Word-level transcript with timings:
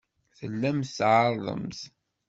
Tellamt 0.37 0.93
tɛerrḍemt. 0.97 1.79